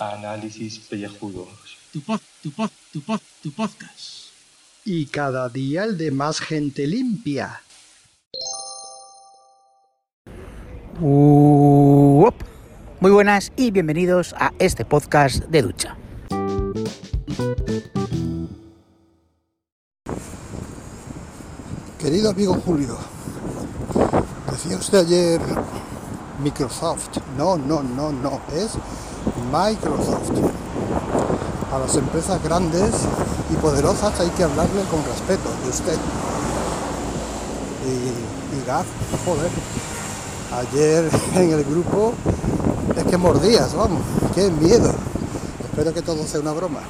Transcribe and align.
Análisis 0.00 0.80
pellejudos. 0.80 1.78
Tu 1.92 2.00
pod, 2.00 2.20
tu 2.42 2.50
pod, 2.50 2.70
tu 2.92 3.00
pod, 3.00 3.20
tu 3.42 3.52
podcast. 3.52 4.32
Y 4.84 5.06
cada 5.06 5.48
día 5.48 5.84
el 5.84 5.96
de 5.96 6.10
más 6.10 6.40
gente 6.40 6.88
limpia. 6.88 7.62
Uop. 11.00 12.34
Muy 12.98 13.10
buenas 13.12 13.52
y 13.56 13.70
bienvenidos 13.70 14.34
a 14.36 14.52
este 14.58 14.84
podcast 14.84 15.44
de 15.44 15.62
ducha. 15.62 15.96
Querido 21.98 22.28
amigo 22.28 22.54
Julio, 22.62 22.94
decía 24.52 24.76
usted 24.76 24.98
ayer 24.98 25.40
Microsoft. 26.44 27.08
No, 27.38 27.56
no, 27.56 27.82
no, 27.82 28.12
no, 28.12 28.38
es 28.54 28.72
Microsoft. 29.50 30.30
A 31.72 31.78
las 31.78 31.96
empresas 31.96 32.42
grandes 32.42 32.92
y 33.50 33.54
poderosas 33.56 34.20
hay 34.20 34.28
que 34.28 34.44
hablarle 34.44 34.82
con 34.90 35.02
respeto 35.06 35.48
de 35.64 35.70
usted. 35.70 35.98
Y, 37.86 38.58
y 38.58 38.66
Gaf, 38.66 38.86
joder, 39.24 39.50
ayer 40.52 41.10
en 41.34 41.50
el 41.50 41.64
grupo 41.64 42.12
es 42.94 43.04
que 43.04 43.16
mordías, 43.16 43.74
vamos, 43.74 44.02
qué 44.34 44.50
miedo. 44.50 44.92
Espero 45.64 45.94
que 45.94 46.02
todo 46.02 46.26
sea 46.26 46.40
una 46.40 46.52
broma. 46.52 46.80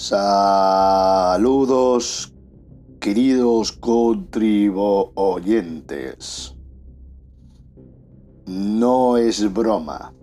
Saludos, 0.00 1.92
queridos 3.00 3.72
contribuyentes. 3.72 6.54
No 8.46 9.16
es 9.16 9.52
broma. 9.52 10.14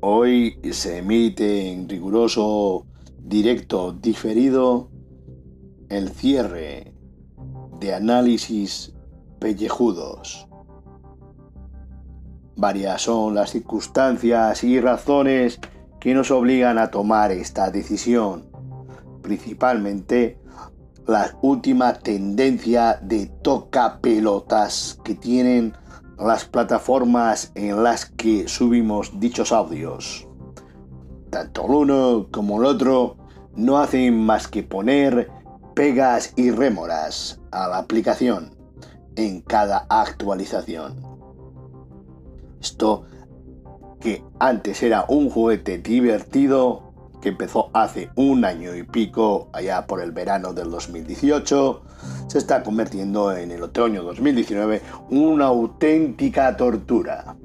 Hoy 0.00 0.58
se 0.72 0.98
emite 0.98 1.70
en 1.70 1.88
riguroso 1.88 2.88
directo 3.16 3.92
diferido 3.92 4.90
el 5.88 6.08
cierre 6.08 6.92
de 7.78 7.94
análisis 7.94 8.92
pellejudos. 9.38 10.48
Varias 12.56 13.02
son 13.02 13.36
las 13.36 13.50
circunstancias 13.50 14.64
y 14.64 14.80
razones 14.80 15.60
que 16.02 16.14
nos 16.14 16.32
obligan 16.32 16.78
a 16.78 16.90
tomar 16.90 17.30
esta 17.30 17.70
decisión, 17.70 18.50
principalmente 19.22 20.36
la 21.06 21.38
última 21.42 21.94
tendencia 21.94 22.98
de 23.00 23.26
toca 23.26 24.00
pelotas 24.00 24.98
que 25.04 25.14
tienen 25.14 25.76
las 26.18 26.44
plataformas 26.44 27.52
en 27.54 27.84
las 27.84 28.06
que 28.06 28.48
subimos 28.48 29.20
dichos 29.20 29.52
audios. 29.52 30.26
Tanto 31.30 31.66
el 31.66 31.70
uno 31.70 32.26
como 32.32 32.58
el 32.58 32.66
otro 32.66 33.16
no 33.54 33.78
hacen 33.78 34.18
más 34.18 34.48
que 34.48 34.64
poner 34.64 35.30
pegas 35.76 36.32
y 36.34 36.50
rémoras 36.50 37.40
a 37.52 37.68
la 37.68 37.78
aplicación 37.78 38.56
en 39.14 39.40
cada 39.40 39.86
actualización. 39.88 41.00
Esto 42.60 43.04
que 44.02 44.24
antes 44.38 44.82
era 44.82 45.04
un 45.08 45.30
juguete 45.30 45.78
divertido, 45.78 46.92
que 47.20 47.30
empezó 47.30 47.70
hace 47.72 48.10
un 48.16 48.44
año 48.44 48.74
y 48.74 48.82
pico, 48.82 49.48
allá 49.52 49.86
por 49.86 50.02
el 50.02 50.10
verano 50.10 50.52
del 50.52 50.70
2018, 50.70 51.82
se 52.26 52.38
está 52.38 52.62
convirtiendo 52.64 53.34
en 53.34 53.52
el 53.52 53.62
otoño 53.62 54.02
2019 54.02 54.82
una 55.10 55.46
auténtica 55.46 56.56
tortura. 56.56 57.36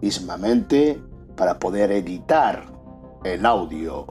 Mismamente, 0.00 0.98
para 1.36 1.58
poder 1.58 1.92
editar 1.92 2.64
el 3.22 3.44
audio 3.44 4.06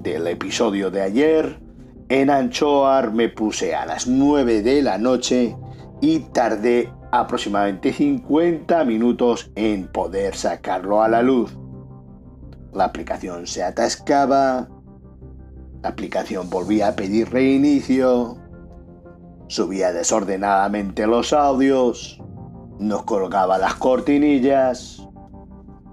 del 0.00 0.28
episodio 0.28 0.90
de 0.90 1.02
ayer, 1.02 1.60
en 2.08 2.30
Anchoar 2.30 3.12
me 3.12 3.28
puse 3.28 3.74
a 3.74 3.86
las 3.86 4.06
9 4.06 4.62
de 4.62 4.82
la 4.82 4.98
noche 4.98 5.56
y 6.00 6.20
tardé 6.20 6.92
aproximadamente 7.12 7.92
50 7.92 8.84
minutos 8.84 9.50
en 9.54 9.88
poder 9.88 10.34
sacarlo 10.34 11.02
a 11.02 11.08
la 11.08 11.22
luz. 11.22 11.56
La 12.72 12.84
aplicación 12.84 13.46
se 13.46 13.62
atascaba, 13.64 14.68
la 15.82 15.88
aplicación 15.88 16.48
volvía 16.50 16.88
a 16.88 16.96
pedir 16.96 17.30
reinicio, 17.30 18.36
subía 19.48 19.92
desordenadamente 19.92 21.06
los 21.06 21.32
audios, 21.32 22.22
nos 22.78 23.02
colgaba 23.02 23.58
las 23.58 23.74
cortinillas, 23.74 25.06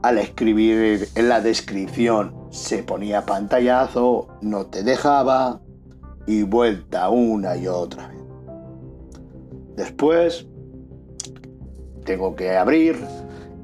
al 0.04 0.20
escribir 0.20 1.10
en 1.16 1.30
la 1.30 1.42
descripción 1.42 2.36
se 2.52 2.84
ponía 2.84 3.26
pantallazo, 3.26 4.28
no 4.42 4.68
te 4.68 4.84
dejaba 4.84 5.62
y 6.28 6.44
vuelta 6.44 7.10
una 7.10 7.58
y 7.58 7.68
otra 7.68 8.08
vez. 8.10 8.22
Después 9.76 10.48
tengo 12.08 12.36
que 12.38 12.56
abrir 12.56 12.98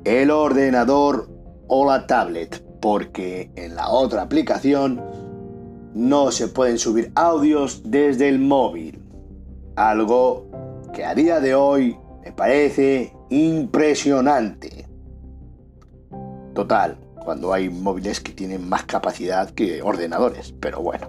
el 0.04 0.30
ordenador 0.30 1.30
o 1.68 1.88
la 1.88 2.06
tablet 2.06 2.62
porque 2.82 3.50
en 3.56 3.76
la 3.76 3.90
otra 3.90 4.22
aplicación 4.22 5.02
no 5.94 6.30
se 6.30 6.50
pueden 6.50 6.78
subir 6.78 7.14
audios 7.16 7.82
desde 7.86 8.28
el 8.28 8.40
móvil. 8.40 9.02
Algo 9.78 10.46
que 10.94 11.06
a 11.06 11.16
día 11.16 11.40
de 11.40 11.56
hoy 11.56 11.98
me 12.24 12.34
parece 12.34 13.14
impresionante. 13.30 14.86
Total, 16.54 16.98
cuando 17.24 17.54
hay 17.54 17.70
móviles 17.70 18.20
que 18.20 18.34
tienen 18.34 18.68
más 18.68 18.84
capacidad 18.84 19.50
que 19.52 19.82
ordenadores, 19.82 20.54
pero 20.60 20.82
bueno. 20.82 21.08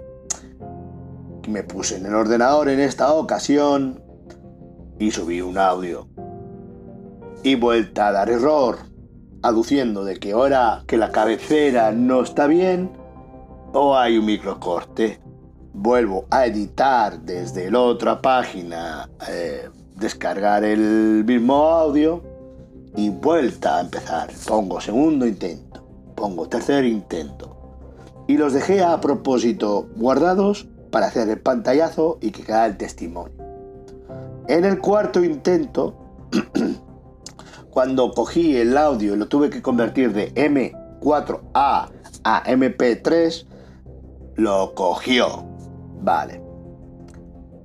Me 1.49 1.65
puse 1.65 1.97
en 1.97 2.07
el 2.07 2.15
ordenador 2.15 2.69
en 2.69 2.79
esta 2.79 3.13
ocasión 3.13 4.01
y 5.01 5.11
subí 5.11 5.41
un 5.41 5.59
audio. 5.59 6.14
Y 7.45 7.57
vuelta 7.57 8.09
a 8.09 8.13
dar 8.13 8.31
error, 8.31 8.79
aduciendo 9.43 10.03
de 10.03 10.17
que 10.17 10.33
ahora 10.33 10.83
que 10.87 10.97
la 10.97 11.13
cabecera 11.13 11.93
no 11.93 12.23
está 12.23 12.47
bien 12.47 12.91
o 13.75 13.95
hay 13.95 14.17
un 14.17 14.25
microcorte. 14.25 15.21
Vuelvo 15.75 16.25
a 16.31 16.47
editar 16.47 17.21
desde 17.21 17.71
la 17.71 17.81
otra 17.81 18.23
página, 18.23 19.11
eh, 19.29 19.69
descargar 19.95 20.65
el 20.65 21.23
mismo 21.27 21.55
audio 21.69 22.23
y 22.97 23.11
vuelta 23.11 23.77
a 23.77 23.81
empezar. 23.83 24.31
Pongo 24.49 24.81
segundo 24.81 25.27
intento, 25.27 25.85
pongo 26.15 26.49
tercer 26.49 26.87
intento. 26.87 27.55
Y 28.27 28.39
los 28.39 28.55
dejé 28.55 28.83
a 28.83 29.03
propósito 29.03 29.87
guardados 29.97 30.67
para 30.91 31.09
hacer 31.09 31.29
el 31.29 31.41
pantallazo 31.41 32.17
y 32.23 32.31
que 32.31 32.43
quede 32.43 32.65
el 32.65 32.77
testimonio. 32.79 33.37
En 34.49 34.65
el 34.65 34.81
cuarto 34.81 35.23
intento, 35.23 35.95
cuando 37.75 38.13
cogí 38.13 38.57
el 38.57 38.79
audio 38.79 39.15
y 39.15 39.19
lo 39.19 39.27
tuve 39.27 39.51
que 39.51 39.61
convertir 39.61 40.13
de 40.13 40.33
M4A 40.35 41.91
a 42.23 42.43
MP3, 42.45 43.47
lo 44.37 44.75
cogió. 44.77 45.45
Vale. 46.01 46.41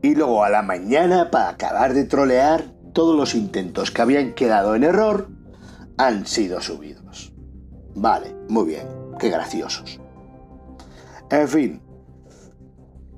Y 0.02 0.16
luego 0.16 0.44
a 0.44 0.50
la 0.50 0.64
mañana, 0.64 1.30
para 1.30 1.50
acabar 1.50 1.94
de 1.94 2.06
trolear, 2.06 2.66
todos 2.92 3.16
los 3.16 3.36
intentos 3.36 3.92
que 3.92 4.02
habían 4.02 4.34
quedado 4.34 4.74
en 4.74 4.84
error 4.84 5.30
han 5.98 6.26
sido 6.26 6.60
subidos. 6.60 7.32
Vale, 7.94 8.36
muy 8.50 8.66
bien, 8.66 8.88
qué 9.20 9.30
graciosos. 9.30 10.00
En 11.30 11.48
fin, 11.48 11.82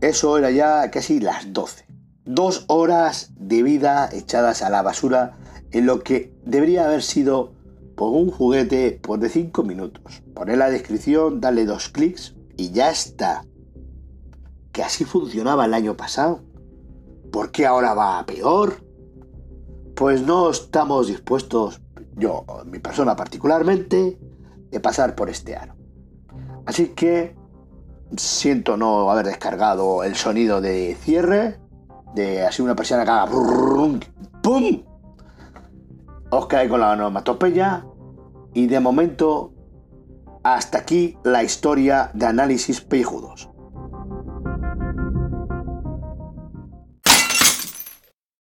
eso 0.02 0.38
era 0.38 0.52
ya 0.52 0.92
casi 0.92 1.22
las 1.22 1.54
12. 1.54 1.86
Dos 2.26 2.66
horas 2.68 3.32
de 3.38 3.64
vida 3.64 4.10
echadas 4.12 4.62
a 4.62 4.70
la 4.70 4.82
basura 4.82 5.38
en 5.72 5.86
lo 5.86 6.02
que 6.02 6.34
debería 6.46 6.86
haber 6.86 7.02
sido 7.02 7.54
por 7.96 8.12
un 8.12 8.32
juguete 8.32 9.00
por 9.02 9.20
de 9.20 9.30
5 9.30 9.64
minutos. 9.64 10.24
Poner 10.34 10.58
la 10.58 10.70
descripción, 10.70 11.40
darle 11.40 11.66
dos 11.66 11.90
clics 11.90 12.36
y 12.58 12.72
ya 12.72 12.90
está. 12.90 13.46
Que 14.72 14.84
así 14.84 15.06
funcionaba 15.06 15.66
el 15.66 15.74
año 15.74 15.96
pasado. 15.96 16.42
¿Por 17.32 17.52
qué 17.52 17.66
ahora 17.66 17.94
va 17.94 18.20
a 18.20 18.26
peor? 18.26 18.84
Pues 19.96 20.22
no 20.24 20.50
estamos 20.50 21.08
dispuestos, 21.08 21.82
yo, 22.16 22.46
mi 22.66 22.80
persona 22.80 23.16
particularmente, 23.16 24.18
de 24.70 24.80
pasar 24.80 25.16
por 25.16 25.30
este 25.30 25.56
aro. 25.56 25.76
Así 26.66 26.88
que 26.88 27.36
siento 28.18 28.78
no 28.78 29.10
haber 29.12 29.28
descargado 29.28 30.04
el 30.04 30.16
sonido 30.16 30.62
de 30.62 30.96
cierre, 31.00 31.60
de 32.16 32.46
así 32.46 32.62
una 32.62 32.76
persiana 32.76 33.06
que 33.06 33.12
haga 33.12 33.32
¡pum! 34.42 34.82
Os 36.32 36.48
cae 36.48 36.70
con 36.70 36.80
la 36.80 36.92
onomatopeya 36.92 37.86
y 38.54 38.68
de 38.68 38.80
momento 38.80 39.54
Hasta 40.44 40.80
aquí 40.80 41.18
la 41.24 41.44
historia 41.44 42.10
de 42.16 42.26
análisis 42.26 42.82
pellejudos. 42.82 43.51